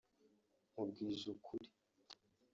“Nkubwije 0.71 1.25
ukuri 1.35 1.67